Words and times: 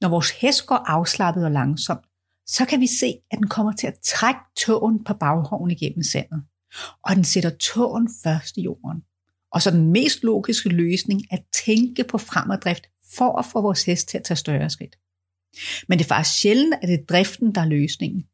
Når 0.00 0.08
vores 0.08 0.30
hest 0.30 0.66
går 0.66 0.76
afslappet 0.76 1.44
og 1.44 1.50
langsomt, 1.50 2.04
så 2.46 2.64
kan 2.64 2.80
vi 2.80 2.86
se, 2.86 3.14
at 3.30 3.38
den 3.38 3.48
kommer 3.48 3.72
til 3.72 3.86
at 3.86 3.98
trække 4.04 4.40
tåen 4.56 5.04
på 5.04 5.14
baghoven 5.14 5.70
igennem 5.70 6.02
sandet. 6.02 6.42
Og 7.04 7.16
den 7.16 7.24
sætter 7.24 7.50
tåen 7.50 8.08
først 8.24 8.56
i 8.56 8.62
jorden. 8.62 9.02
Og 9.52 9.62
så 9.62 9.70
den 9.70 9.92
mest 9.92 10.22
logiske 10.22 10.68
løsning 10.68 11.22
er 11.30 11.36
at 11.36 11.44
tænke 11.64 12.04
på 12.04 12.18
fremadrift 12.18 12.86
for 13.16 13.38
at 13.38 13.44
få 13.44 13.60
vores 13.60 13.84
hest 13.84 14.08
til 14.08 14.18
at 14.18 14.24
tage 14.24 14.36
større 14.36 14.70
skridt. 14.70 14.96
Men 15.88 15.98
det 15.98 16.04
er 16.04 16.08
faktisk 16.08 16.40
sjældent, 16.40 16.74
at 16.82 16.88
det 16.88 17.00
er 17.00 17.04
driften, 17.08 17.54
der 17.54 17.60
er 17.60 17.66
løsningen. 17.66 18.24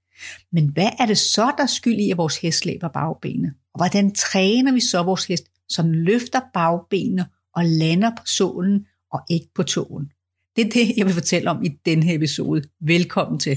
Men 0.53 0.69
hvad 0.69 0.91
er 0.99 1.07
det 1.07 1.19
så, 1.19 1.53
der 1.57 1.63
er 1.63 1.67
skyld 1.67 1.99
i, 1.99 2.11
at 2.11 2.17
vores 2.17 2.37
hest 2.37 2.59
slæber 2.59 2.89
bagbenene? 2.89 3.55
Og 3.75 3.79
hvordan 3.79 4.15
træner 4.15 4.73
vi 4.73 4.81
så 4.81 5.03
vores 5.03 5.25
hest, 5.25 5.45
så 5.69 5.83
den 5.83 5.95
løfter 5.95 6.41
bagbenene 6.55 7.27
og 7.55 7.65
lander 7.65 8.11
på 8.11 8.27
sålen 8.27 8.87
og 9.13 9.21
ikke 9.31 9.49
på 9.55 9.63
tåen? 9.63 10.11
Det 10.57 10.67
er 10.67 10.71
det, 10.71 10.97
jeg 10.97 11.07
vil 11.07 11.15
fortælle 11.15 11.51
om 11.51 11.65
i 11.65 11.69
den 11.87 12.03
her 12.03 12.17
episode. 12.17 12.63
Velkommen 12.81 13.39
til. 13.39 13.57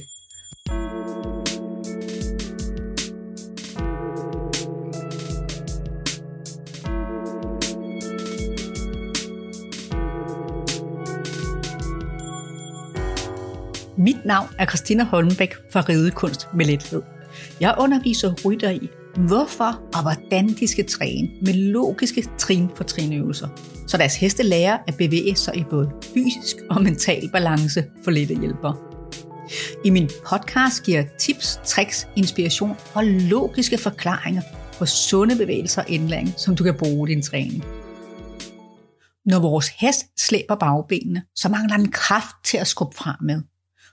Mit 13.98 14.26
navn 14.26 14.48
er 14.60 14.66
Christina 14.66 15.04
Holmbæk 15.04 15.54
fra 15.72 15.82
Ridekunst 15.82 16.48
med 16.54 16.66
Lethed. 16.66 17.02
Jeg 17.62 17.76
underviser 17.80 18.34
rytter 18.46 18.70
i, 18.70 18.90
hvorfor 19.18 19.82
og 19.96 20.02
hvordan 20.02 20.48
de 20.48 20.68
skal 20.68 20.86
træne 20.86 21.30
med 21.42 21.54
logiske 21.54 22.28
trin 22.38 22.70
for 22.76 22.84
trinøvelser, 22.84 23.48
så 23.88 23.98
deres 23.98 24.16
heste 24.16 24.44
lærer 24.44 24.78
at 24.88 24.98
bevæge 24.98 25.36
sig 25.36 25.58
i 25.58 25.64
både 25.64 25.92
fysisk 26.14 26.56
og 26.70 26.84
mental 26.84 27.30
balance 27.32 27.86
for 28.04 28.12
lette 28.12 28.36
hjælper. 28.40 28.74
I 29.86 29.90
min 29.90 30.10
podcast 30.26 30.84
giver 30.84 30.98
jeg 30.98 31.10
tips, 31.20 31.60
tricks, 31.66 32.08
inspiration 32.16 32.76
og 32.94 33.06
logiske 33.06 33.78
forklaringer 33.78 34.42
på 34.78 34.86
sunde 34.86 35.36
bevægelser 35.36 35.82
og 35.82 35.90
indlæring, 35.90 36.34
som 36.38 36.56
du 36.56 36.64
kan 36.64 36.76
bruge 36.78 37.12
i 37.12 37.14
din 37.14 37.24
træning. 37.24 37.64
Når 39.26 39.40
vores 39.40 39.68
hest 39.68 40.06
slæber 40.28 40.56
bagbenene, 40.56 41.24
så 41.36 41.50
mangler 41.50 41.78
den 41.78 41.92
kraft 41.92 42.36
til 42.46 42.58
at 42.58 42.68
skubbe 42.68 42.96
frem 42.98 43.16
med. 43.22 43.42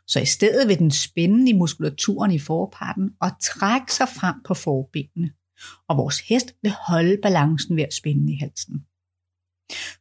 Så 0.09 0.21
i 0.21 0.25
stedet 0.25 0.69
vil 0.69 0.79
den 0.79 0.91
spænde 0.91 1.51
i 1.51 1.53
muskulaturen 1.53 2.31
i 2.31 2.39
forparten 2.39 3.11
og 3.21 3.31
trække 3.43 3.95
sig 3.95 4.09
frem 4.09 4.35
på 4.45 4.55
forbenene. 4.55 5.33
Og 5.89 5.97
vores 5.97 6.21
hest 6.21 6.55
vil 6.63 6.75
holde 6.89 7.19
balancen 7.23 7.77
ved 7.77 7.85
at 7.85 7.95
spænde 7.95 8.33
i 8.33 8.37
halsen. 8.37 8.85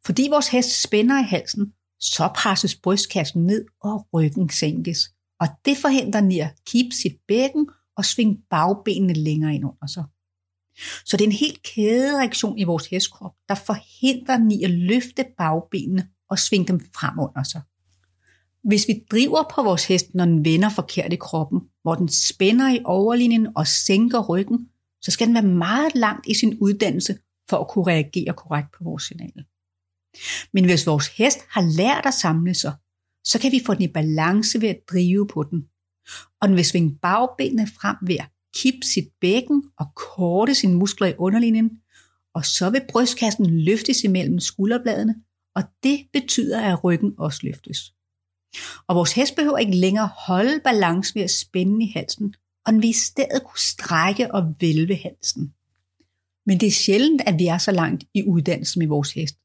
Fordi 0.06 0.28
vores 0.30 0.48
hest 0.48 0.84
spænder 0.84 1.20
i 1.20 1.28
halsen, 1.28 1.74
så 2.00 2.32
presses 2.36 2.76
brystkassen 2.76 3.46
ned 3.46 3.66
og 3.82 4.08
ryggen 4.14 4.50
sænkes. 4.50 5.00
Og 5.40 5.48
det 5.66 5.78
forhindrer 5.78 6.22
den 6.22 6.32
i 6.32 6.40
at 6.40 6.56
keep 6.72 6.94
sit 6.94 7.18
bækken 7.28 7.70
og 7.98 8.06
svinge 8.06 8.38
bagbenene 8.50 9.14
længere 9.14 9.56
ind 9.56 9.66
under 9.66 9.88
sig. 9.88 10.04
Så 11.06 11.18
det 11.18 11.24
er 11.24 11.28
en 11.28 11.32
helt 11.46 11.64
kædereaktion 11.64 12.58
i 12.58 12.64
vores 12.64 12.88
hestkrop, 12.88 13.36
der 13.50 13.56
forhindrer 13.56 14.38
den 14.38 14.52
i 14.52 14.64
at 14.64 14.70
løfte 14.70 15.26
bagbenene 15.38 16.10
og 16.30 16.40
svinge 16.40 16.68
dem 16.68 16.80
frem 16.80 17.20
under 17.20 17.44
sig. 17.44 17.62
Hvis 18.64 18.88
vi 18.88 19.04
driver 19.12 19.44
på 19.56 19.64
vores 19.64 19.86
hest, 19.86 20.16
når 20.16 20.26
den 20.26 20.46
vender 20.46 20.70
forkert 20.70 21.14
i 21.14 21.16
kroppen, 21.16 21.62
hvor 21.82 21.96
den 21.96 22.10
spænder 22.10 22.74
i 22.74 22.80
overlinjen 22.86 23.48
og 23.56 23.68
sænker 23.68 24.30
ryggen, 24.30 24.70
så 25.02 25.12
skal 25.12 25.28
den 25.28 25.34
være 25.34 25.44
meget 25.44 25.96
langt 25.96 26.28
i 26.28 26.34
sin 26.34 26.58
uddannelse 26.62 27.18
for 27.50 27.58
at 27.58 27.68
kunne 27.68 27.88
reagere 27.88 28.34
korrekt 28.34 28.68
på 28.78 28.84
vores 28.84 29.04
signal. 29.04 29.46
Men 30.54 30.66
hvis 30.66 30.88
vores 30.88 31.08
hest 31.08 31.40
har 31.50 31.62
lært 31.78 32.06
at 32.06 32.14
samle 32.14 32.54
sig, 32.54 32.74
så 33.24 33.40
kan 33.40 33.52
vi 33.52 33.62
få 33.66 33.74
den 33.74 33.82
i 33.82 33.88
balance 33.88 34.62
ved 34.62 34.70
at 34.70 34.80
drive 34.92 35.28
på 35.28 35.44
den. 35.44 35.68
Og 36.42 36.48
den 36.48 36.58
vil 36.58 36.66
svinge 36.66 36.98
bagbenene 37.02 37.68
frem 37.68 37.96
ved 38.02 38.16
at 38.16 38.30
kippe 38.56 38.86
sit 38.94 39.10
bækken 39.22 39.64
og 39.80 39.86
korte 39.96 40.56
sine 40.56 40.76
muskler 40.76 41.08
i 41.08 41.14
underlinjen, 41.18 41.72
og 42.34 42.46
så 42.46 42.70
vil 42.70 42.86
brystkassen 42.90 43.60
løftes 43.60 44.04
imellem 44.04 44.40
skulderbladene, 44.40 45.16
og 45.56 45.64
det 45.84 46.08
betyder, 46.14 46.62
at 46.62 46.84
ryggen 46.84 47.14
også 47.18 47.40
løftes. 47.44 47.94
Og 48.88 48.96
vores 48.96 49.14
hest 49.14 49.36
behøver 49.36 49.58
ikke 49.58 49.76
længere 49.76 50.10
holde 50.18 50.60
balance 50.64 51.16
ved 51.16 51.22
at 51.22 51.32
spænde 51.32 51.86
i 51.86 51.92
halsen, 51.96 52.34
og 52.66 52.74
den 52.74 52.82
vil 52.82 52.90
i 52.90 52.94
stedet 52.94 53.44
kunne 53.46 53.60
strække 53.60 54.34
og 54.34 54.56
vælve 54.62 54.96
halsen. 54.96 55.54
Men 56.46 56.60
det 56.60 56.68
er 56.68 56.72
sjældent, 56.72 57.22
at 57.26 57.40
vi 57.40 57.48
er 57.48 57.58
så 57.58 57.72
langt 57.72 58.04
i 58.14 58.24
uddannelsen 58.24 58.80
med 58.80 58.88
vores 58.88 59.12
hest. 59.12 59.36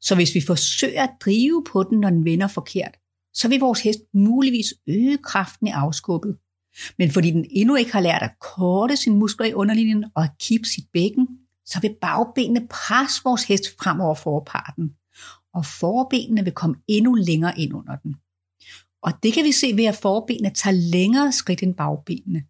Så 0.00 0.14
hvis 0.14 0.34
vi 0.34 0.40
forsøger 0.40 1.02
at 1.02 1.10
drive 1.20 1.64
på 1.72 1.82
den, 1.82 2.00
når 2.00 2.10
den 2.10 2.24
vender 2.24 2.48
forkert, 2.48 2.96
så 3.34 3.48
vil 3.48 3.60
vores 3.60 3.80
hest 3.80 4.00
muligvis 4.14 4.74
øge 4.86 5.18
kraften 5.18 5.66
i 5.66 5.70
afskubbet. 5.70 6.36
Men 6.98 7.10
fordi 7.10 7.30
den 7.30 7.46
endnu 7.50 7.76
ikke 7.76 7.92
har 7.92 8.00
lært 8.00 8.22
at 8.22 8.38
korte 8.40 8.96
sin 8.96 9.16
muskler 9.16 9.46
i 9.46 9.52
underlinjen 9.52 10.04
og 10.14 10.24
at 10.24 10.30
kippe 10.40 10.68
sit 10.68 10.84
bækken, 10.92 11.28
så 11.66 11.80
vil 11.80 11.96
bagbenene 12.00 12.68
presse 12.70 13.20
vores 13.24 13.44
hest 13.44 13.64
frem 13.82 14.00
over 14.00 14.14
forparten, 14.14 14.94
og 15.54 15.66
forbenene 15.66 16.44
vil 16.44 16.52
komme 16.52 16.76
endnu 16.88 17.14
længere 17.14 17.58
ind 17.58 17.74
under 17.74 17.96
den. 17.96 18.16
Og 19.02 19.12
det 19.22 19.32
kan 19.32 19.44
vi 19.44 19.52
se 19.52 19.76
ved, 19.76 19.84
at 19.84 19.96
forbenene 19.96 20.54
tager 20.54 20.76
længere 20.92 21.32
skridt 21.32 21.62
end 21.62 21.74
bagbenene, 21.74 22.42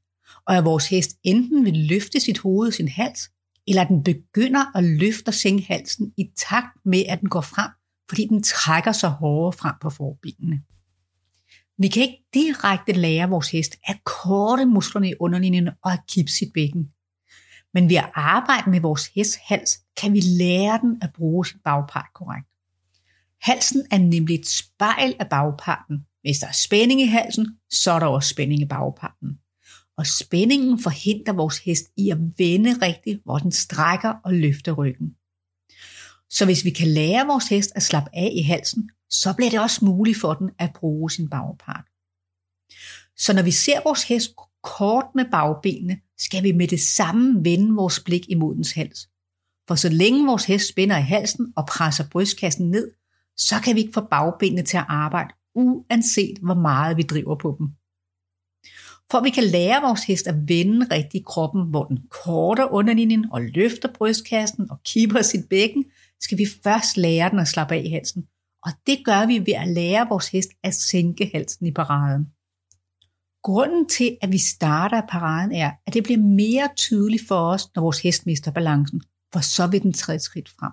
og 0.46 0.56
at 0.56 0.64
vores 0.64 0.88
hest 0.88 1.10
enten 1.22 1.64
vil 1.64 1.76
løfte 1.76 2.20
sit 2.20 2.38
hoved 2.38 2.68
og 2.68 2.74
sin 2.74 2.88
hals, 2.88 3.30
eller 3.68 3.82
at 3.82 3.88
den 3.88 4.02
begynder 4.02 4.76
at 4.76 4.84
løfte 4.84 5.28
og 5.28 5.34
sænke 5.34 5.64
halsen 5.64 6.12
i 6.16 6.24
takt 6.36 6.76
med, 6.84 7.04
at 7.08 7.20
den 7.20 7.28
går 7.28 7.40
frem, 7.40 7.70
fordi 8.08 8.26
den 8.26 8.42
trækker 8.42 8.92
sig 8.92 9.10
hårdere 9.10 9.52
frem 9.52 9.74
på 9.80 9.90
forbenene. 9.90 10.62
Vi 11.78 11.88
kan 11.88 12.02
ikke 12.02 12.24
direkte 12.34 12.92
lære 12.92 13.28
vores 13.28 13.50
hest 13.50 13.76
at 13.84 14.04
korte 14.04 14.66
musklerne 14.66 15.10
i 15.10 15.14
underlinjen 15.20 15.68
og 15.68 15.92
at 15.92 16.00
kippe 16.08 16.32
sit 16.32 16.52
bækken. 16.54 16.90
Men 17.74 17.88
ved 17.88 17.96
at 17.96 18.10
arbejde 18.14 18.70
med 18.70 18.80
vores 18.80 19.06
hest 19.14 19.38
hals, 19.48 19.78
kan 20.00 20.12
vi 20.12 20.20
lære 20.20 20.78
den 20.82 20.98
at 21.02 21.12
bruge 21.12 21.46
sin 21.46 21.58
bagpart 21.64 22.08
korrekt. 22.14 22.46
Halsen 23.40 23.86
er 23.90 23.98
nemlig 23.98 24.40
et 24.40 24.48
spejl 24.48 25.16
af 25.20 25.28
bagparten, 25.28 26.06
hvis 26.22 26.38
der 26.38 26.46
er 26.46 26.52
spænding 26.52 27.00
i 27.00 27.06
halsen, 27.06 27.46
så 27.70 27.90
er 27.90 27.98
der 27.98 28.06
også 28.06 28.28
spænding 28.28 28.60
i 28.60 28.66
bagparten. 28.66 29.38
Og 29.96 30.06
spændingen 30.06 30.78
forhindrer 30.82 31.32
vores 31.34 31.58
hest 31.58 31.84
i 31.96 32.10
at 32.10 32.18
vende 32.38 32.78
rigtigt, 32.82 33.20
hvor 33.24 33.38
den 33.38 33.52
strækker 33.52 34.14
og 34.24 34.34
løfter 34.34 34.72
ryggen. 34.72 35.14
Så 36.30 36.44
hvis 36.44 36.64
vi 36.64 36.70
kan 36.70 36.88
lære 36.88 37.26
vores 37.26 37.48
hest 37.48 37.72
at 37.74 37.82
slappe 37.82 38.10
af 38.12 38.30
i 38.32 38.42
halsen, 38.42 38.90
så 39.10 39.34
bliver 39.36 39.50
det 39.50 39.60
også 39.60 39.84
muligt 39.84 40.20
for 40.20 40.34
den 40.34 40.50
at 40.58 40.72
bruge 40.72 41.10
sin 41.10 41.28
bagpart. 41.28 41.84
Så 43.16 43.32
når 43.32 43.42
vi 43.42 43.50
ser 43.50 43.80
vores 43.84 44.02
hest 44.02 44.34
kort 44.62 45.06
med 45.14 45.24
bagbenene, 45.30 46.00
skal 46.18 46.42
vi 46.42 46.52
med 46.52 46.68
det 46.68 46.80
samme 46.80 47.44
vende 47.44 47.74
vores 47.74 48.00
blik 48.00 48.28
imod 48.28 48.54
dens 48.54 48.72
hals. 48.72 49.08
For 49.68 49.74
så 49.74 49.88
længe 49.88 50.26
vores 50.26 50.44
hest 50.44 50.68
spænder 50.68 50.98
i 50.98 51.02
halsen 51.02 51.52
og 51.56 51.66
presser 51.66 52.04
brystkassen 52.08 52.70
ned, 52.70 52.90
så 53.36 53.60
kan 53.64 53.74
vi 53.74 53.80
ikke 53.80 53.92
få 53.92 54.00
bagbenene 54.10 54.62
til 54.62 54.76
at 54.76 54.84
arbejde 54.88 55.34
uanset 55.54 56.38
hvor 56.42 56.54
meget 56.54 56.96
vi 56.96 57.02
driver 57.02 57.36
på 57.36 57.56
dem. 57.58 57.66
For 59.10 59.18
at 59.18 59.24
vi 59.24 59.30
kan 59.30 59.44
lære 59.44 59.82
vores 59.82 60.04
hest 60.04 60.26
at 60.26 60.48
vende 60.48 60.86
rigtig 60.90 61.24
kroppen, 61.24 61.70
hvor 61.70 61.84
den 61.84 61.98
korter 62.10 62.72
underlinjen 62.72 63.26
og 63.32 63.42
løfter 63.42 63.88
brystkassen 63.94 64.70
og 64.70 64.82
kipper 64.84 65.22
sit 65.22 65.48
bækken, 65.50 65.84
skal 66.20 66.38
vi 66.38 66.46
først 66.64 66.96
lære 66.96 67.30
den 67.30 67.38
at 67.38 67.48
slappe 67.48 67.74
af 67.74 67.82
i 67.84 67.90
halsen. 67.90 68.22
Og 68.66 68.72
det 68.86 69.04
gør 69.04 69.26
vi 69.26 69.38
ved 69.38 69.54
at 69.54 69.68
lære 69.68 70.06
vores 70.08 70.28
hest 70.28 70.50
at 70.62 70.74
sænke 70.74 71.30
halsen 71.34 71.66
i 71.66 71.72
paraden. 71.72 72.24
Grunden 73.42 73.88
til, 73.88 74.18
at 74.22 74.32
vi 74.32 74.38
starter 74.38 75.02
paraden 75.08 75.52
er, 75.52 75.70
at 75.86 75.94
det 75.94 76.02
bliver 76.02 76.20
mere 76.20 76.68
tydeligt 76.76 77.28
for 77.28 77.40
os, 77.52 77.74
når 77.74 77.82
vores 77.82 78.02
hest 78.02 78.26
mister 78.26 78.50
balancen, 78.52 79.02
for 79.32 79.40
så 79.40 79.66
vil 79.66 79.82
den 79.82 79.92
træde 79.92 80.18
skridt 80.18 80.48
frem. 80.48 80.72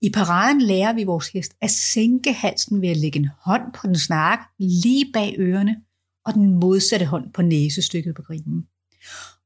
I 0.00 0.10
paraden 0.10 0.62
lærer 0.62 0.92
vi 0.92 1.04
vores 1.04 1.28
hest 1.28 1.54
at 1.60 1.70
sænke 1.70 2.32
halsen 2.32 2.82
ved 2.82 2.88
at 2.88 2.96
lægge 2.96 3.18
en 3.18 3.28
hånd 3.40 3.72
på 3.72 3.86
den 3.86 3.98
snak 3.98 4.38
lige 4.58 5.12
bag 5.12 5.36
ørerne, 5.38 5.76
og 6.26 6.34
den 6.34 6.54
modsatte 6.54 7.06
hånd 7.06 7.32
på 7.32 7.42
næsestykket 7.42 8.14
på 8.14 8.22
grinen. 8.22 8.66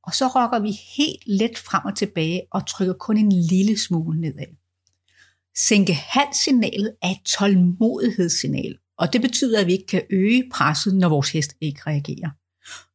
Og 0.03 0.15
så 0.15 0.27
rokker 0.27 0.59
vi 0.59 0.71
helt 0.97 1.23
let 1.27 1.59
frem 1.59 1.85
og 1.85 1.97
tilbage 1.97 2.43
og 2.51 2.67
trykker 2.67 2.95
kun 2.95 3.17
en 3.17 3.33
lille 3.33 3.79
smule 3.79 4.21
nedad. 4.21 4.57
Sænke 5.57 5.95
halssignalet 5.95 6.97
er 7.03 7.11
et 7.11 7.23
tålmodighedssignal, 7.25 8.79
og 8.99 9.13
det 9.13 9.21
betyder, 9.21 9.61
at 9.61 9.67
vi 9.67 9.73
ikke 9.73 9.87
kan 9.87 10.03
øge 10.11 10.51
presset, 10.53 10.95
når 10.95 11.09
vores 11.09 11.31
hest 11.33 11.57
ikke 11.61 11.81
reagerer. 11.87 12.31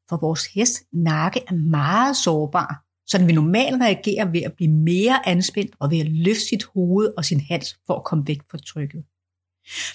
For 0.10 0.18
vores 0.18 0.46
hest 0.46 0.84
nakke 0.94 1.40
er 1.48 1.54
meget 1.54 2.18
sårbar, 2.18 2.89
sådan 3.10 3.28
vi 3.28 3.34
vil 3.34 3.36
normalt 3.36 3.82
reagere 3.82 4.34
ved 4.34 4.42
at 4.42 4.54
blive 4.54 4.72
mere 4.72 5.28
anspændt 5.28 5.76
og 5.80 5.92
ved 5.92 6.00
at 6.00 6.12
løfte 6.12 6.46
sit 6.46 6.64
hoved 6.64 7.14
og 7.18 7.26
sin 7.26 7.40
hals 7.40 7.78
for 7.88 7.96
at 7.96 8.04
komme 8.04 8.28
væk 8.28 8.42
fra 8.52 8.58
trykket. 8.58 9.04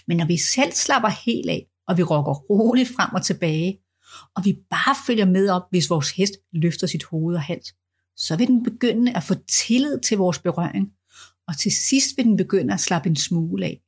Men 0.06 0.16
når 0.16 0.26
vi 0.26 0.36
selv 0.36 0.72
slapper 0.72 1.08
helt 1.08 1.50
af, 1.50 1.66
og 1.88 1.96
vi 1.98 2.02
rokker 2.02 2.34
roligt 2.34 2.88
frem 2.88 3.14
og 3.14 3.24
tilbage, 3.24 3.78
og 4.36 4.44
vi 4.44 4.58
bare 4.70 4.96
følger 5.06 5.24
med 5.24 5.48
op, 5.48 5.62
hvis 5.70 5.90
vores 5.90 6.10
hest 6.10 6.32
løfter 6.52 6.86
sit 6.86 7.04
hoved 7.04 7.36
og 7.36 7.42
hals, 7.42 7.74
så 8.16 8.36
vil 8.36 8.46
den 8.46 8.62
begynde 8.62 9.16
at 9.16 9.22
få 9.22 9.34
tillid 9.48 10.00
til 10.00 10.18
vores 10.18 10.38
berøring, 10.38 10.92
og 11.48 11.58
til 11.58 11.72
sidst 11.72 12.16
vil 12.16 12.24
den 12.24 12.36
begynde 12.36 12.74
at 12.74 12.80
slappe 12.80 13.08
en 13.08 13.16
smule 13.16 13.66
af. 13.66 13.80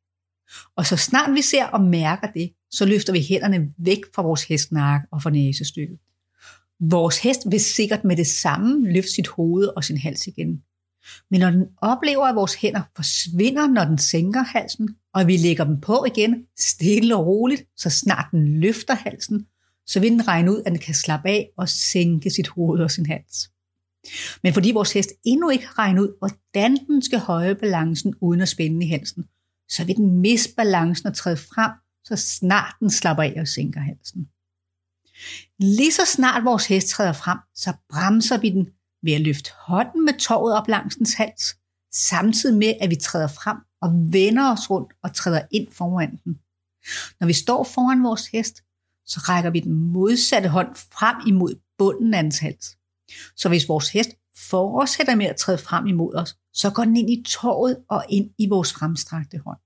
Og 0.77 0.87
så 0.87 0.97
snart 0.97 1.35
vi 1.35 1.43
ser 1.43 1.65
og 1.65 1.81
mærker 1.81 2.27
det, 2.33 2.53
så 2.71 2.87
løfter 2.87 3.13
vi 3.13 3.27
hænderne 3.29 3.73
væk 3.79 4.01
fra 4.15 4.23
vores 4.23 4.45
hestnakke 4.45 5.07
og 5.13 5.23
fra 5.23 5.31
næsestykket. 5.31 5.99
Vores 6.81 7.19
hest 7.19 7.41
vil 7.51 7.61
sikkert 7.61 8.05
med 8.05 8.17
det 8.17 8.27
samme 8.27 8.93
løfte 8.93 9.13
sit 9.13 9.29
hoved 9.29 9.69
og 9.77 9.85
sin 9.85 9.99
hals 9.99 10.27
igen. 10.27 10.63
Men 11.31 11.41
når 11.41 11.51
den 11.51 11.67
oplever, 11.83 12.27
at 12.27 12.35
vores 12.35 12.55
hænder 12.55 12.83
forsvinder, 12.97 13.67
når 13.67 13.85
den 13.85 13.99
sænker 13.99 14.43
halsen, 14.43 14.89
og 15.15 15.27
vi 15.27 15.37
lægger 15.37 15.65
dem 15.65 15.81
på 15.81 16.05
igen, 16.05 16.43
stille 16.59 17.17
og 17.17 17.27
roligt, 17.27 17.65
så 17.77 17.91
snart 17.91 18.27
den 18.31 18.61
løfter 18.61 18.95
halsen, 18.95 19.47
så 19.87 20.01
vil 20.01 20.11
den 20.11 20.29
regne 20.29 20.53
ud, 20.53 20.63
at 20.67 20.73
den 20.73 20.79
kan 20.81 20.95
slappe 20.95 21.29
af 21.29 21.49
og 21.59 21.69
sænke 21.69 22.31
sit 22.31 22.49
hoved 22.49 22.81
og 22.81 22.91
sin 22.91 23.07
hals. 23.07 23.51
Men 24.43 24.53
fordi 24.53 24.73
vores 24.73 24.93
hest 24.93 25.11
endnu 25.25 25.51
ikke 25.51 25.67
har 25.67 25.79
regnet 25.79 26.03
ud, 26.03 26.19
hvordan 26.19 26.77
den 26.87 27.03
skal 27.03 27.19
høje 27.19 27.55
balancen 27.55 28.15
uden 28.21 28.41
at 28.41 28.49
spænde 28.49 28.87
i 28.87 28.89
halsen, 28.89 29.25
så 29.69 29.85
vil 29.85 29.97
den 29.97 30.21
miste 30.21 30.55
balancen 30.57 31.07
og 31.07 31.15
træde 31.15 31.37
frem, 31.37 31.71
så 32.05 32.17
snart 32.17 32.75
den 32.81 32.91
slapper 32.91 33.23
af 33.23 33.35
og 33.41 33.49
sænker 33.49 33.81
halsen. 33.81 34.29
Lige 35.59 35.93
så 35.93 36.03
snart 36.07 36.45
vores 36.45 36.67
hest 36.67 36.89
træder 36.89 37.13
frem, 37.13 37.39
så 37.55 37.73
bremser 37.91 38.39
vi 38.39 38.51
den 38.51 38.69
ved 39.03 39.13
at 39.13 39.21
løfte 39.21 39.51
hånden 39.59 40.05
med 40.05 40.19
toget 40.19 40.57
op 40.57 40.69
langs 40.69 40.97
dens 40.97 41.15
hals, 41.15 41.57
samtidig 41.93 42.57
med 42.57 42.75
at 42.81 42.91
vi 42.91 42.97
træder 42.97 43.29
frem 43.29 43.57
og 43.83 43.91
vender 44.13 44.53
os 44.53 44.71
rundt 44.71 44.93
og 45.03 45.15
træder 45.15 45.43
ind 45.51 45.73
foran 45.73 46.21
den. 46.25 46.39
Når 47.21 47.27
vi 47.27 47.33
står 47.33 47.65
foran 47.65 48.03
vores 48.03 48.27
hest, 48.27 48.63
så 49.07 49.21
rækker 49.21 49.51
vi 49.51 49.61
den 49.61 49.73
modsatte 49.93 50.49
hånd 50.49 50.75
frem 50.75 51.17
imod 51.27 51.55
bunden 51.79 52.15
af 52.15 52.23
dens 52.23 52.39
hals. 52.39 52.77
Så 53.37 53.49
hvis 53.49 53.69
vores 53.69 53.89
hest 53.89 54.11
fortsætter 54.51 55.15
med 55.15 55.27
at 55.27 55.37
træde 55.37 55.59
frem 55.59 55.87
imod 55.87 56.15
os, 56.15 56.37
så 56.53 56.71
går 56.71 56.85
den 56.85 56.97
ind 56.97 57.11
i 57.11 57.25
toget 57.27 57.85
og 57.89 58.05
ind 58.09 58.31
i 58.39 58.49
vores 58.49 58.73
fremstrakte 58.73 59.39
hånd. 59.39 59.59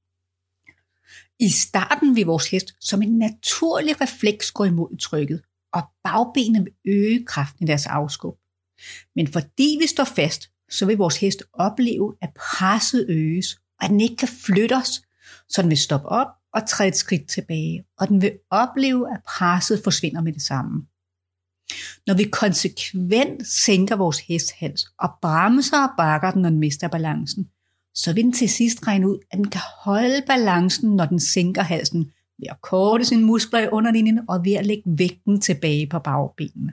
I 1.40 1.48
starten 1.48 2.16
vil 2.16 2.26
vores 2.26 2.50
hest 2.50 2.74
som 2.80 3.02
en 3.02 3.18
naturlig 3.18 4.00
refleks 4.00 4.52
gå 4.52 4.64
imod 4.64 4.96
trykket, 4.98 5.42
og 5.72 5.82
bagbenene 6.04 6.64
vil 6.64 6.72
øge 6.84 7.24
kraften 7.26 7.64
i 7.64 7.66
deres 7.66 7.86
afskub. 7.86 8.38
Men 9.16 9.26
fordi 9.32 9.78
vi 9.80 9.86
står 9.86 10.04
fast, 10.04 10.50
så 10.70 10.86
vil 10.86 10.96
vores 10.96 11.16
hest 11.16 11.42
opleve, 11.52 12.14
at 12.22 12.30
presset 12.36 13.06
øges, 13.08 13.54
og 13.78 13.84
at 13.84 13.90
den 13.90 14.00
ikke 14.00 14.16
kan 14.16 14.28
flytte 14.28 14.76
os, 14.76 15.02
så 15.48 15.62
den 15.62 15.70
vil 15.70 15.78
stoppe 15.78 16.08
op 16.08 16.26
og 16.54 16.68
træde 16.68 16.88
et 16.88 16.96
skridt 16.96 17.28
tilbage, 17.28 17.84
og 17.98 18.08
den 18.08 18.22
vil 18.22 18.32
opleve, 18.50 19.14
at 19.14 19.20
presset 19.26 19.80
forsvinder 19.84 20.20
med 20.20 20.32
det 20.32 20.42
samme. 20.42 20.86
Når 22.06 22.14
vi 22.14 22.24
konsekvent 22.24 23.46
sænker 23.46 23.96
vores 23.96 24.20
hesthals 24.20 24.86
og 24.98 25.10
bremser 25.22 25.88
og 25.88 25.94
bakker 25.96 26.30
den, 26.30 26.42
når 26.42 26.50
den 26.50 26.58
mister 26.58 26.88
balancen, 26.88 27.50
så 27.94 28.12
vil 28.12 28.24
den 28.24 28.32
til 28.32 28.48
sidst 28.48 28.86
regne 28.86 29.08
ud, 29.08 29.18
at 29.30 29.36
den 29.36 29.50
kan 29.50 29.60
holde 29.84 30.22
balancen, 30.26 30.96
når 30.96 31.04
den 31.04 31.20
sænker 31.20 31.62
halsen, 31.62 32.12
ved 32.38 32.48
at 32.50 32.60
korte 32.62 33.04
sine 33.04 33.26
muskler 33.26 33.58
i 33.58 33.68
underlinjen 33.68 34.20
og 34.28 34.44
ved 34.44 34.52
at 34.52 34.66
lægge 34.66 34.82
vægten 34.86 35.40
tilbage 35.40 35.86
på 35.86 35.98
bagbenene. 35.98 36.72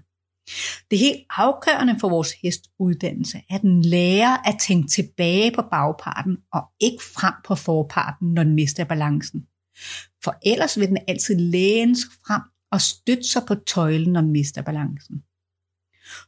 Det 0.92 0.96
er 0.96 1.00
helt 1.00 1.26
afgørende 1.30 2.00
for 2.00 2.10
vores 2.10 2.32
hestuddannelse, 2.44 3.42
at 3.50 3.62
den 3.62 3.82
lærer 3.82 4.38
at 4.50 4.56
tænke 4.68 4.88
tilbage 4.88 5.52
på 5.52 5.62
bagparten 5.62 6.38
og 6.54 6.62
ikke 6.80 7.04
frem 7.04 7.34
på 7.46 7.56
forparten, 7.56 8.34
når 8.34 8.44
den 8.44 8.56
mister 8.56 8.84
balancen. 8.84 9.48
For 10.24 10.36
ellers 10.46 10.80
vil 10.80 10.88
den 10.88 10.98
altid 11.08 11.36
læne 11.36 11.96
sig 11.96 12.10
frem 12.28 12.42
og 12.72 12.82
støtte 12.82 13.24
sig 13.24 13.42
på 13.48 13.56
tøjlen, 13.56 14.14
når 14.14 14.22
den 14.22 14.32
mister 14.32 14.62
balancen. 14.62 15.24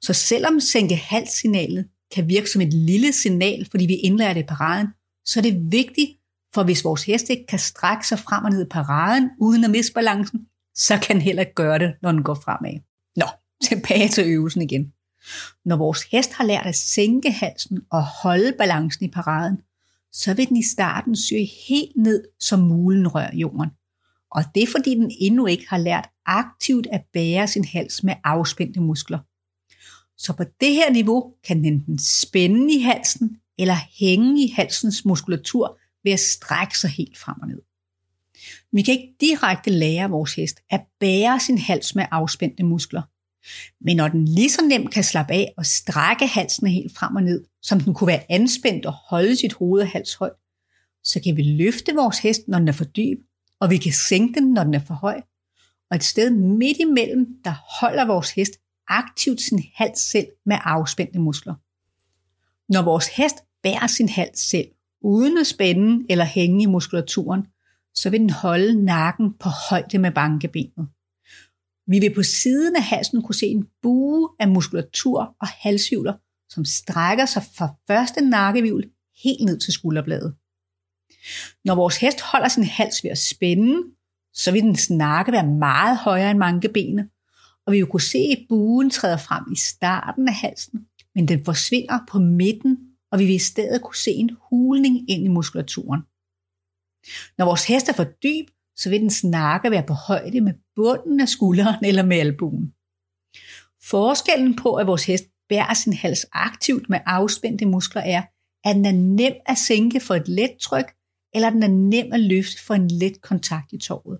Så 0.01 0.13
selvom 0.13 0.59
sænke 0.59 0.95
halssignalet 0.95 1.87
kan 2.15 2.29
virke 2.29 2.49
som 2.49 2.61
et 2.61 2.73
lille 2.73 3.13
signal, 3.13 3.67
fordi 3.71 3.85
vi 3.85 3.95
indlærer 3.95 4.33
det 4.33 4.43
i 4.43 4.47
paraden, 4.47 4.87
så 5.25 5.39
er 5.39 5.41
det 5.41 5.71
vigtigt, 5.71 6.09
for 6.53 6.63
hvis 6.63 6.83
vores 6.83 7.03
hest 7.03 7.29
ikke 7.29 7.45
kan 7.45 7.59
strække 7.59 8.07
sig 8.07 8.19
frem 8.19 8.43
og 8.43 8.51
ned 8.51 8.65
i 8.65 8.69
paraden 8.69 9.29
uden 9.39 9.63
at 9.63 9.69
miste 9.69 9.93
balancen, 9.93 10.39
så 10.75 10.99
kan 11.03 11.15
den 11.15 11.21
heller 11.21 11.41
ikke 11.41 11.55
gøre 11.55 11.79
det, 11.79 11.93
når 12.01 12.11
den 12.11 12.23
går 12.23 12.33
fremad. 12.33 12.79
Nå, 13.15 13.25
tilbage 13.63 14.07
til 14.07 14.23
øvelsen 14.27 14.61
igen. 14.61 14.93
Når 15.65 15.75
vores 15.75 16.03
hest 16.11 16.33
har 16.33 16.43
lært 16.43 16.65
at 16.65 16.75
sænke 16.75 17.31
halsen 17.31 17.79
og 17.91 18.03
holde 18.03 18.53
balancen 18.57 19.05
i 19.05 19.11
paraden, 19.11 19.57
så 20.11 20.33
vil 20.33 20.49
den 20.49 20.57
i 20.57 20.63
starten 20.63 21.15
søge 21.15 21.49
helt 21.67 21.95
ned, 21.95 22.23
som 22.39 22.59
mulen 22.59 23.07
rører 23.07 23.35
jorden. 23.35 23.69
Og 24.31 24.43
det 24.55 24.63
er 24.63 24.67
fordi 24.67 24.95
den 24.95 25.11
endnu 25.19 25.45
ikke 25.45 25.65
har 25.69 25.77
lært 25.77 26.09
aktivt 26.25 26.87
at 26.91 27.01
bære 27.13 27.47
sin 27.47 27.65
hals 27.65 28.03
med 28.03 28.13
afspændte 28.23 28.81
muskler. 28.81 29.19
Så 30.19 30.33
på 30.33 30.43
det 30.61 30.73
her 30.73 30.91
niveau 30.91 31.33
kan 31.43 31.57
den 31.57 31.65
enten 31.65 31.99
spænde 31.99 32.73
i 32.73 32.81
halsen 32.81 33.37
eller 33.57 33.75
hænge 33.99 34.43
i 34.43 34.47
halsens 34.47 35.05
muskulatur 35.05 35.79
ved 36.03 36.11
at 36.11 36.19
strække 36.19 36.79
sig 36.79 36.89
helt 36.89 37.17
frem 37.17 37.35
og 37.41 37.47
ned. 37.47 37.61
Vi 38.71 38.81
kan 38.81 38.93
ikke 38.93 39.15
direkte 39.21 39.69
lære 39.69 40.09
vores 40.09 40.33
hest 40.35 40.59
at 40.69 40.81
bære 40.99 41.39
sin 41.39 41.57
hals 41.57 41.95
med 41.95 42.05
afspændte 42.11 42.63
muskler. 42.63 43.01
Men 43.81 43.97
når 43.97 44.07
den 44.07 44.25
lige 44.25 44.49
så 44.49 44.65
nemt 44.65 44.91
kan 44.91 45.03
slappe 45.03 45.33
af 45.33 45.53
og 45.57 45.65
strække 45.65 46.27
halsen 46.27 46.67
helt 46.67 46.97
frem 46.97 47.15
og 47.15 47.23
ned, 47.23 47.45
som 47.61 47.79
den 47.79 47.93
kunne 47.93 48.07
være 48.07 48.31
anspændt 48.31 48.85
og 48.85 48.93
holde 48.93 49.35
sit 49.35 49.53
hoved 49.53 49.81
og 49.81 49.87
hals 49.87 50.13
højt, 50.13 50.33
så 51.03 51.21
kan 51.23 51.37
vi 51.37 51.43
løfte 51.43 51.95
vores 51.95 52.19
hest, 52.19 52.41
når 52.47 52.59
den 52.59 52.67
er 52.67 52.71
for 52.71 52.85
dyb, 52.85 53.19
og 53.59 53.69
vi 53.69 53.77
kan 53.77 53.93
sænke 53.93 54.39
den, 54.39 54.53
når 54.53 54.63
den 54.63 54.73
er 54.73 54.85
for 54.87 54.93
høj. 54.93 55.21
Og 55.91 55.95
et 55.95 56.03
sted 56.03 56.29
midt 56.29 56.77
imellem, 56.79 57.27
der 57.43 57.53
holder 57.79 58.05
vores 58.05 58.31
hest 58.31 58.51
aktivt 58.89 59.41
sin 59.41 59.63
hals 59.75 59.99
selv 59.99 60.27
med 60.45 60.57
afspændte 60.59 61.19
muskler. 61.19 61.55
Når 62.73 62.81
vores 62.81 63.07
hest 63.07 63.35
bærer 63.63 63.87
sin 63.87 64.09
hals 64.09 64.39
selv, 64.39 64.67
uden 65.01 65.37
at 65.37 65.47
spænde 65.47 66.05
eller 66.09 66.25
hænge 66.25 66.63
i 66.63 66.65
muskulaturen, 66.65 67.47
så 67.93 68.09
vil 68.09 68.19
den 68.19 68.29
holde 68.29 68.85
nakken 68.85 69.33
på 69.33 69.49
højde 69.69 69.97
med 69.97 70.11
bankebenet. 70.11 70.87
Vi 71.87 71.99
vil 71.99 72.13
på 72.15 72.23
siden 72.23 72.75
af 72.75 72.83
halsen 72.83 73.21
kunne 73.21 73.35
se 73.35 73.45
en 73.45 73.67
bue 73.81 74.29
af 74.39 74.47
muskulatur 74.47 75.35
og 75.41 75.47
halshjuler, 75.47 76.13
som 76.49 76.65
strækker 76.65 77.25
sig 77.25 77.43
fra 77.57 77.75
første 77.87 78.21
nakkevivl 78.21 78.89
helt 79.23 79.45
ned 79.45 79.59
til 79.59 79.73
skulderbladet. 79.73 80.35
Når 81.65 81.75
vores 81.75 81.97
hest 81.97 82.21
holder 82.21 82.47
sin 82.47 82.63
hals 82.63 83.03
ved 83.03 83.11
at 83.11 83.17
spænde, 83.17 83.83
så 84.33 84.51
vil 84.51 84.61
den 84.61 84.75
snakke 84.75 85.31
være 85.31 85.47
meget 85.47 85.97
højere 85.97 86.31
end 86.31 86.39
mankebenet, 86.39 87.09
og 87.69 87.73
vi 87.73 87.77
vil 87.77 87.87
kunne 87.87 88.11
se, 88.15 88.17
at 88.17 88.45
buen 88.49 88.89
træder 88.89 89.17
frem 89.17 89.43
i 89.51 89.55
starten 89.55 90.27
af 90.27 90.33
halsen, 90.33 90.79
men 91.15 91.27
den 91.27 91.45
forsvinder 91.45 91.99
på 92.11 92.19
midten, 92.19 92.77
og 93.11 93.19
vi 93.19 93.25
vil 93.25 93.35
i 93.35 93.49
stedet 93.51 93.81
kunne 93.81 93.95
se 93.95 94.11
en 94.11 94.37
hulning 94.49 95.09
ind 95.09 95.23
i 95.25 95.27
muskulaturen. 95.27 96.01
Når 97.37 97.45
vores 97.45 97.67
hest 97.67 97.89
er 97.89 97.93
for 97.93 98.03
dyb, 98.03 98.47
så 98.75 98.89
vil 98.89 99.01
den 99.01 99.09
snakke 99.09 99.71
være 99.71 99.83
på 99.87 99.93
højde 99.93 100.41
med 100.41 100.53
bunden 100.75 101.19
af 101.19 101.29
skulderen 101.29 101.85
eller 101.85 102.03
med 102.05 102.17
albuen. 102.17 102.73
Forskellen 103.83 104.55
på, 104.55 104.75
at 104.75 104.87
vores 104.87 105.05
hest 105.05 105.25
bærer 105.49 105.73
sin 105.73 105.93
hals 105.93 106.25
aktivt 106.31 106.89
med 106.89 106.99
afspændte 107.05 107.65
muskler 107.65 108.01
er, 108.01 108.23
at 108.63 108.75
den 108.75 108.85
er 108.85 108.97
nem 109.19 109.33
at 109.45 109.57
sænke 109.57 109.99
for 109.99 110.15
et 110.15 110.27
let 110.27 110.55
tryk, 110.61 110.93
eller 111.33 111.49
den 111.49 111.63
er 111.63 111.73
nem 111.93 112.13
at 112.13 112.19
løfte 112.19 112.63
for 112.63 112.73
en 112.73 112.87
let 112.87 113.21
kontakt 113.21 113.73
i 113.73 113.77
torvet. 113.77 114.19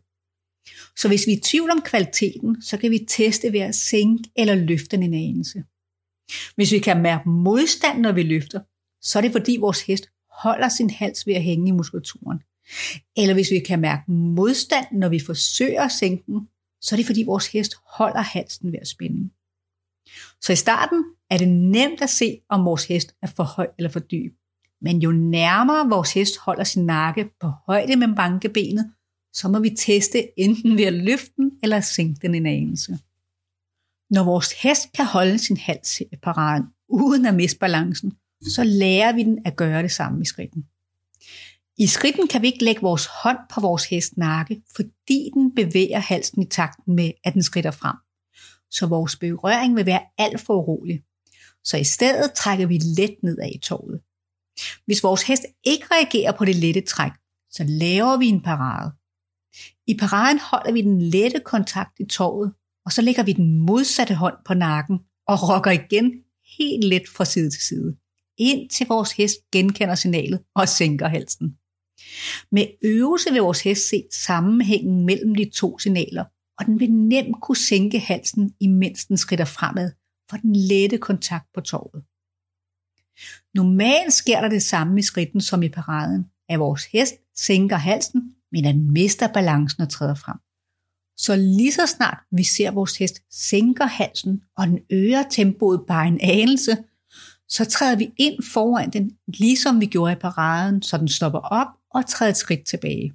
Så 0.97 1.07
hvis 1.07 1.27
vi 1.27 1.31
er 1.31 1.37
i 1.37 1.41
tvivl 1.41 1.71
om 1.71 1.81
kvaliteten, 1.81 2.61
så 2.61 2.77
kan 2.77 2.91
vi 2.91 3.05
teste 3.07 3.53
ved 3.53 3.59
at 3.59 3.75
sænke 3.75 4.23
eller 4.35 4.55
løfte 4.55 4.97
en 4.97 5.13
anelse. 5.13 5.63
Hvis 6.55 6.71
vi 6.71 6.79
kan 6.79 7.01
mærke 7.01 7.29
modstand, 7.29 7.99
når 7.99 8.11
vi 8.11 8.23
løfter, 8.23 8.59
så 9.01 9.19
er 9.19 9.21
det 9.21 9.31
fordi 9.31 9.57
vores 9.59 9.81
hest 9.81 10.09
holder 10.31 10.69
sin 10.69 10.89
hals 10.89 11.27
ved 11.27 11.33
at 11.33 11.43
hænge 11.43 11.67
i 11.67 11.71
muskulaturen. 11.71 12.39
Eller 13.17 13.33
hvis 13.33 13.51
vi 13.51 13.59
kan 13.59 13.81
mærke 13.81 14.11
modstand, 14.11 14.85
når 14.91 15.09
vi 15.09 15.19
forsøger 15.19 15.81
at 15.81 15.91
sænke 15.91 16.23
den, 16.27 16.47
så 16.81 16.95
er 16.95 16.97
det 16.97 17.05
fordi 17.05 17.23
vores 17.23 17.47
hest 17.47 17.75
holder 17.97 18.21
halsen 18.21 18.71
ved 18.71 18.79
at 18.81 18.87
spænde. 18.87 19.29
Så 20.41 20.53
i 20.53 20.55
starten 20.55 21.03
er 21.29 21.37
det 21.37 21.47
nemt 21.47 22.01
at 22.01 22.09
se, 22.09 22.39
om 22.49 22.65
vores 22.65 22.85
hest 22.85 23.15
er 23.21 23.27
for 23.27 23.43
høj 23.43 23.67
eller 23.77 23.89
for 23.89 23.99
dyb. 23.99 24.33
Men 24.81 25.01
jo 25.01 25.11
nærmere 25.11 25.89
vores 25.89 26.13
hest 26.13 26.37
holder 26.37 26.63
sin 26.63 26.85
nakke 26.85 27.29
på 27.41 27.51
højde 27.67 27.95
med 27.95 28.15
bankebenet, 28.15 28.93
så 29.33 29.47
må 29.47 29.59
vi 29.59 29.69
teste 29.69 30.39
enten 30.39 30.77
ved 30.77 30.83
at 30.83 30.93
løfte 30.93 31.31
den 31.37 31.51
eller 31.63 31.81
sænke 31.81 32.19
den 32.21 32.35
en 32.35 32.45
anelse. 32.45 32.99
Når 34.09 34.23
vores 34.23 34.51
hest 34.61 34.91
kan 34.95 35.05
holde 35.05 35.39
sin 35.39 35.57
hals 35.57 36.01
i 36.01 36.15
paraden 36.23 36.63
uden 36.89 37.25
at 37.25 37.35
miste 37.35 37.59
balancen, 37.59 38.13
så 38.41 38.63
lærer 38.63 39.13
vi 39.13 39.23
den 39.23 39.39
at 39.45 39.55
gøre 39.55 39.83
det 39.83 39.91
samme 39.91 40.21
i 40.21 40.25
skridten. 40.25 40.65
I 41.77 41.87
skridten 41.87 42.27
kan 42.27 42.41
vi 42.41 42.47
ikke 42.47 42.63
lægge 42.63 42.81
vores 42.81 43.05
hånd 43.23 43.37
på 43.53 43.61
vores 43.61 43.85
hest 43.85 44.17
nakke, 44.17 44.61
fordi 44.75 45.29
den 45.33 45.55
bevæger 45.55 45.99
halsen 45.99 46.41
i 46.41 46.45
takt 46.45 46.87
med, 46.87 47.11
at 47.23 47.33
den 47.33 47.43
skrider 47.43 47.71
frem. 47.71 47.95
Så 48.71 48.87
vores 48.87 49.15
berøring 49.15 49.75
vil 49.75 49.85
være 49.85 50.01
alt 50.17 50.41
for 50.41 50.53
urolig. 50.53 51.03
Så 51.63 51.77
i 51.77 51.83
stedet 51.83 52.33
trækker 52.33 52.65
vi 52.65 52.77
let 52.77 53.15
nedad 53.23 53.51
i 53.55 53.59
toget. 53.59 54.01
Hvis 54.85 55.03
vores 55.03 55.23
hest 55.23 55.45
ikke 55.63 55.85
reagerer 55.91 56.31
på 56.31 56.45
det 56.45 56.55
lette 56.55 56.81
træk, 56.81 57.11
så 57.51 57.63
laver 57.67 58.17
vi 58.17 58.25
en 58.25 58.41
parade. 58.41 58.91
I 59.87 59.97
paraden 59.99 60.39
holder 60.39 60.71
vi 60.71 60.81
den 60.81 61.01
lette 61.01 61.39
kontakt 61.45 61.99
i 61.99 62.05
toget, 62.05 62.53
og 62.85 62.91
så 62.91 63.01
lægger 63.01 63.23
vi 63.23 63.33
den 63.33 63.59
modsatte 63.59 64.15
hånd 64.15 64.35
på 64.45 64.53
nakken 64.53 64.99
og 65.27 65.49
rokker 65.49 65.71
igen 65.71 66.23
helt 66.57 66.83
let 66.83 67.09
fra 67.09 67.25
side 67.25 67.49
til 67.49 67.61
side, 67.61 67.95
indtil 68.37 68.87
vores 68.87 69.11
hest 69.11 69.37
genkender 69.51 69.95
signalet 69.95 70.43
og 70.55 70.69
sænker 70.69 71.07
halsen. 71.07 71.57
Med 72.51 72.65
øvelse 72.83 73.31
vil 73.31 73.41
vores 73.41 73.61
hest 73.61 73.89
se 73.89 74.03
sammenhængen 74.11 75.05
mellem 75.05 75.35
de 75.35 75.49
to 75.49 75.79
signaler, 75.79 76.25
og 76.59 76.65
den 76.65 76.79
vil 76.79 76.91
nemt 76.91 77.41
kunne 77.41 77.57
sænke 77.57 77.99
halsen, 77.99 78.53
imens 78.59 79.05
den 79.05 79.17
skrider 79.17 79.45
fremad 79.45 79.91
for 80.29 80.37
den 80.37 80.55
lette 80.55 80.97
kontakt 80.97 81.45
på 81.53 81.61
torvet. 81.61 82.03
Normalt 83.53 84.13
sker 84.13 84.41
der 84.41 84.49
det 84.49 84.63
samme 84.63 84.99
i 84.99 85.01
skridten 85.01 85.41
som 85.41 85.63
i 85.63 85.69
paraden, 85.69 86.25
at 86.49 86.59
vores 86.59 86.85
hest 86.85 87.15
sænker 87.35 87.75
halsen, 87.75 88.35
men 88.51 88.65
at 88.65 88.75
den 88.75 88.93
mister 88.93 89.27
balancen 89.27 89.81
og 89.83 89.89
træder 89.89 90.15
frem. 90.15 90.37
Så 91.17 91.35
lige 91.35 91.71
så 91.71 91.85
snart 91.85 92.17
vi 92.31 92.43
ser 92.43 92.71
vores 92.71 92.97
hest 92.97 93.21
sænker 93.31 93.85
halsen, 93.85 94.41
og 94.57 94.67
den 94.67 94.79
øger 94.89 95.23
tempoet 95.31 95.81
bare 95.87 96.07
en 96.07 96.19
anelse, 96.21 96.77
så 97.49 97.65
træder 97.65 97.95
vi 97.95 98.11
ind 98.17 98.43
foran 98.53 98.89
den, 98.89 99.11
ligesom 99.27 99.81
vi 99.81 99.85
gjorde 99.85 100.13
i 100.13 100.15
paraden, 100.15 100.81
så 100.81 100.97
den 100.97 101.07
stopper 101.07 101.39
op 101.39 101.67
og 101.91 102.05
træder 102.05 102.31
et 102.31 102.37
skridt 102.37 102.65
tilbage. 102.65 103.13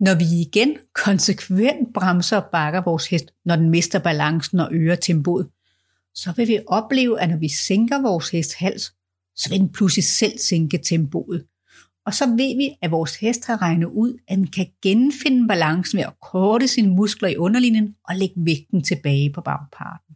Når 0.00 0.14
vi 0.14 0.24
igen 0.40 0.76
konsekvent 0.94 1.94
bremser 1.94 2.36
og 2.36 2.48
bakker 2.52 2.80
vores 2.80 3.06
hest, 3.06 3.24
når 3.44 3.56
den 3.56 3.70
mister 3.70 3.98
balancen 3.98 4.60
og 4.60 4.68
øger 4.72 4.96
tempoet, 4.96 5.48
så 6.14 6.32
vil 6.32 6.48
vi 6.48 6.58
opleve, 6.66 7.20
at 7.20 7.28
når 7.28 7.36
vi 7.36 7.48
sænker 7.48 8.02
vores 8.02 8.30
hest 8.30 8.54
hals, 8.54 8.92
så 9.36 9.48
vil 9.50 9.58
den 9.58 9.72
pludselig 9.72 10.04
selv 10.04 10.38
sænke 10.38 10.78
tempoet. 10.78 11.46
Og 12.08 12.14
så 12.14 12.26
ved 12.26 12.56
vi, 12.56 12.70
at 12.82 12.90
vores 12.90 13.16
hest 13.16 13.46
har 13.46 13.62
regnet 13.62 13.86
ud, 13.86 14.18
at 14.28 14.38
den 14.38 14.46
kan 14.46 14.66
genfinde 14.82 15.48
balancen 15.48 15.96
ved 15.96 16.04
at 16.04 16.20
korte 16.20 16.68
sine 16.68 16.94
muskler 16.94 17.28
i 17.28 17.36
underlinjen 17.36 17.94
og 18.04 18.16
lægge 18.16 18.34
vægten 18.36 18.82
tilbage 18.82 19.32
på 19.32 19.40
bagparten. 19.40 20.14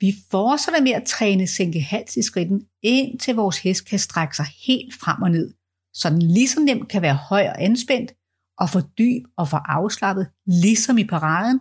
Vi 0.00 0.14
fortsætter 0.30 0.82
med 0.82 0.92
at 0.92 1.06
træne 1.06 1.46
sænke 1.46 1.80
hals 1.80 2.16
i 2.16 2.22
skridten, 2.22 2.66
indtil 2.82 3.34
vores 3.34 3.58
hest 3.58 3.88
kan 3.88 3.98
strække 3.98 4.36
sig 4.36 4.46
helt 4.66 4.94
frem 4.94 5.22
og 5.22 5.30
ned, 5.30 5.54
så 5.94 6.10
den 6.10 6.22
lige 6.22 6.48
så 6.48 6.60
nemt 6.60 6.88
kan 6.88 7.02
være 7.02 7.14
høj 7.14 7.48
og 7.48 7.62
anspændt, 7.62 8.12
og 8.58 8.70
for 8.70 8.80
dyb 8.80 9.24
og 9.36 9.48
for 9.48 9.56
afslappet, 9.56 10.30
ligesom 10.46 10.98
i 10.98 11.04
paraden. 11.04 11.60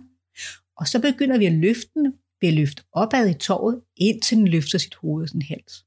Og 0.78 0.88
så 0.88 1.02
begynder 1.02 1.38
vi 1.38 1.46
at 1.46 1.54
løfte 1.54 1.90
den 1.94 2.14
ved 2.42 2.50
at 2.50 2.56
løfte 2.56 2.84
opad 2.92 3.30
i 3.30 3.34
tåret, 3.34 3.82
indtil 3.98 4.38
den 4.38 4.48
løfter 4.48 4.78
sit 4.78 4.96
hoved 4.96 5.24
og 5.24 5.30
sin 5.30 5.42
hals. 5.42 5.86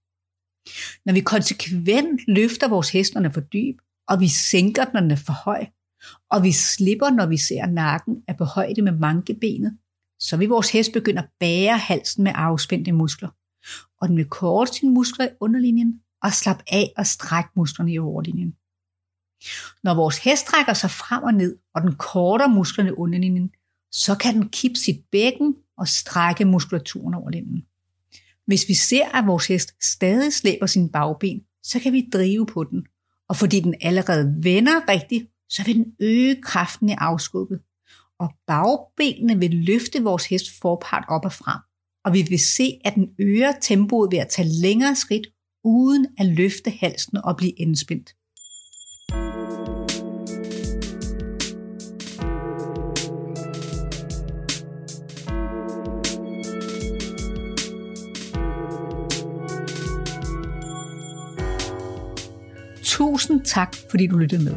Når 1.05 1.13
vi 1.13 1.21
konsekvent 1.21 2.21
løfter 2.29 2.69
vores 2.69 2.91
hest, 2.91 3.15
når 3.15 3.21
den 3.21 3.31
er 3.31 3.35
for 3.35 3.41
dyb, 3.41 3.79
og 4.09 4.21
vi 4.21 4.29
sænker 4.29 4.85
den, 4.85 4.93
når 4.95 5.01
den 5.01 5.11
er 5.11 5.17
for 5.17 5.33
høj, 5.33 5.67
og 6.31 6.43
vi 6.43 6.53
slipper, 6.53 7.11
når 7.11 7.27
vi 7.27 7.37
ser 7.37 7.67
nakken 7.67 8.17
er 8.29 8.33
på 8.33 8.45
højde 8.45 8.83
med 8.83 8.93
mankebenet, 8.93 9.79
så 10.21 10.37
vil 10.37 10.49
vores 10.49 10.71
hest 10.71 10.93
begynde 10.93 11.23
at 11.23 11.29
bære 11.41 11.79
halsen 11.79 12.25
med 12.25 12.33
afspændte 12.35 12.93
muskler. 12.93 13.29
Og 14.01 14.09
den 14.09 14.17
vil 14.17 14.29
korte 14.29 14.73
sine 14.75 14.93
muskler 14.93 15.27
i 15.27 15.35
underlinjen 15.41 16.01
og 16.23 16.33
slappe 16.33 16.65
af 16.73 16.93
og 16.97 17.07
strække 17.07 17.51
musklerne 17.57 17.93
i 17.93 17.99
overlinjen. 17.99 18.53
Når 19.85 19.95
vores 19.95 20.19
hest 20.19 20.47
trækker 20.47 20.73
sig 20.73 20.91
frem 20.91 21.23
og 21.23 21.35
ned, 21.35 21.59
og 21.75 21.83
den 21.83 21.95
korter 21.95 22.49
musklerne 22.49 22.91
i 22.91 22.93
underlinjen, 22.93 23.51
så 23.93 24.17
kan 24.21 24.35
den 24.35 24.49
kippe 24.49 24.77
sit 24.77 25.05
bækken 25.13 25.57
og 25.79 25.89
strække 25.89 26.45
muskulaturen 26.45 27.15
over 27.15 27.31
linden. 27.31 27.67
Hvis 28.47 28.69
vi 28.69 28.75
ser, 28.75 29.09
at 29.09 29.27
vores 29.27 29.47
hest 29.47 29.73
stadig 29.83 30.33
slæber 30.33 30.67
sin 30.67 30.89
bagben, 30.89 31.41
så 31.63 31.81
kan 31.81 31.93
vi 31.93 32.09
drive 32.13 32.47
på 32.47 32.65
den. 32.65 32.87
Og 33.29 33.37
fordi 33.37 33.61
den 33.61 33.75
allerede 33.81 34.35
vender 34.43 34.89
rigtigt, 34.89 35.27
så 35.49 35.65
vil 35.65 35.75
den 35.75 35.93
øge 36.01 36.43
kraften 36.43 36.89
i 36.89 36.93
afskubbet. 36.99 37.61
Og 38.19 38.29
bagbenene 38.47 39.39
vil 39.39 39.55
løfte 39.55 40.03
vores 40.03 40.27
hest 40.27 40.47
forpart 40.61 41.05
op 41.09 41.25
og 41.25 41.33
frem. 41.33 41.61
Og 42.05 42.13
vi 42.13 42.23
vil 42.23 42.39
se, 42.39 42.81
at 42.85 42.95
den 42.95 43.09
øger 43.19 43.53
tempoet 43.61 44.13
ved 44.13 44.19
at 44.19 44.29
tage 44.29 44.49
længere 44.63 44.97
skridt, 44.97 45.27
uden 45.65 46.07
at 46.19 46.27
løfte 46.27 46.71
halsen 46.71 47.19
og 47.25 47.37
blive 47.37 47.53
indspændt. 47.53 48.11
Tusind 62.93 63.41
tak, 63.41 63.77
fordi 63.91 64.07
du 64.07 64.17
lyttede 64.17 64.45
med. 64.45 64.55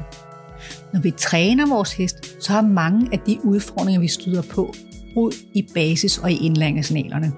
Når 0.94 1.00
vi 1.00 1.12
træner 1.12 1.68
vores 1.68 1.94
hest, 1.94 2.44
så 2.44 2.52
har 2.52 2.62
mange 2.62 3.10
af 3.12 3.20
de 3.20 3.40
udfordringer, 3.44 4.00
vi 4.02 4.08
støder 4.08 4.42
på, 4.42 4.74
rod 5.16 5.34
i 5.54 5.68
basis 5.74 6.18
og 6.18 6.32
i 6.32 6.46
indlæringssignalerne. 6.46 7.32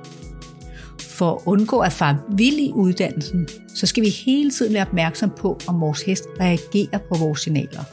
For 1.01 1.32
at 1.32 1.42
undgå 1.46 1.80
at 1.80 1.92
fare 1.92 2.18
vild 2.38 2.56
i 2.56 2.72
uddannelsen, 2.74 3.48
så 3.75 3.86
skal 3.86 4.04
vi 4.04 4.10
hele 4.10 4.51
tiden 4.51 4.74
være 4.74 4.86
opmærksom 4.88 5.32
på, 5.38 5.60
om 5.68 5.82
vores 5.82 6.01
hest 6.01 6.24
reagerer 6.39 6.98
på 6.98 7.18
vores 7.20 7.42
signaler. 7.42 7.84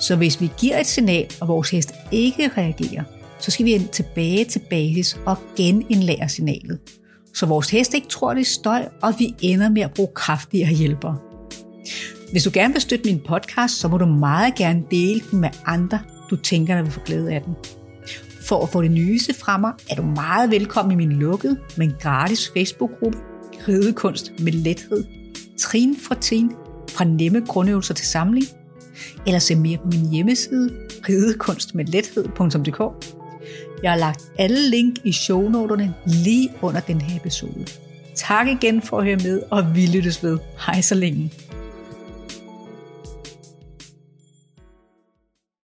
Så 0.00 0.16
hvis 0.16 0.40
vi 0.40 0.50
giver 0.58 0.80
et 0.80 0.86
signal, 0.86 1.26
og 1.40 1.48
vores 1.48 1.70
hest 1.70 1.94
ikke 2.12 2.50
reagerer, 2.56 3.04
så 3.38 3.50
skal 3.50 3.66
vi 3.66 3.88
tilbage 3.92 4.44
til 4.44 4.60
basis 4.70 5.18
og 5.26 5.36
genindlære 5.56 6.28
signalet. 6.28 6.78
Så 7.34 7.46
vores 7.46 7.70
hest 7.70 7.94
ikke 7.94 8.08
tror, 8.08 8.34
det 8.34 8.40
er 8.40 8.44
støj, 8.44 8.88
og 9.02 9.14
vi 9.18 9.34
ender 9.40 9.68
med 9.68 9.82
at 9.82 9.94
bruge 9.94 10.10
kraftigere 10.14 10.72
hjælpere. 10.72 11.31
Hvis 12.30 12.44
du 12.44 12.50
gerne 12.52 12.74
vil 12.74 12.82
støtte 12.82 13.04
min 13.04 13.20
podcast, 13.28 13.74
så 13.74 13.88
må 13.88 13.98
du 13.98 14.06
meget 14.06 14.54
gerne 14.54 14.82
dele 14.90 15.22
den 15.30 15.40
med 15.40 15.48
andre, 15.66 16.00
du 16.30 16.36
tænker, 16.36 16.74
der 16.74 16.82
vil 16.82 16.92
få 16.92 17.00
glæde 17.00 17.32
af 17.32 17.42
den. 17.42 17.54
For 18.40 18.62
at 18.62 18.68
få 18.68 18.82
det 18.82 18.90
nyeste 18.90 19.34
fra 19.34 19.58
mig, 19.58 19.72
er 19.90 19.94
du 19.94 20.02
meget 20.02 20.50
velkommen 20.50 21.00
i 21.00 21.06
min 21.06 21.18
lukkede, 21.18 21.58
men 21.76 21.94
gratis 22.00 22.50
Facebook-gruppe, 22.56 23.18
Ridekunst 23.68 24.32
med 24.38 24.52
lethed, 24.52 25.04
trin 25.58 25.96
for 25.96 26.14
trin, 26.14 26.52
fra 26.90 27.04
nemme 27.04 27.40
grundøvelser 27.40 27.94
til 27.94 28.06
samling, 28.06 28.46
eller 29.26 29.38
se 29.38 29.54
mere 29.54 29.78
på 29.78 29.86
min 29.86 30.10
hjemmeside, 30.10 30.70
ridekunstmedlethed.dk. 31.08 33.06
Jeg 33.82 33.90
har 33.90 33.98
lagt 33.98 34.22
alle 34.38 34.70
link 34.70 34.96
i 35.04 35.12
shownoterne 35.12 35.94
lige 36.06 36.50
under 36.62 36.80
den 36.80 37.00
her 37.00 37.16
episode. 37.16 37.66
Tak 38.14 38.48
igen 38.48 38.82
for 38.82 38.98
at 38.98 39.04
høre 39.04 39.16
med, 39.16 39.42
og 39.50 39.76
vi 39.76 39.86
lyttes 39.86 40.22
ved. 40.22 40.38
Hej 40.66 40.80
så 40.80 40.94
længe. 40.94 41.32